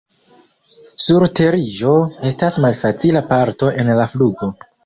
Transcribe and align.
Surteriĝo 1.03 1.93
estas 2.31 2.59
malfacila 2.67 3.25
parto 3.35 3.71
en 3.83 3.97
la 4.03 4.13
flugo. 4.17 4.55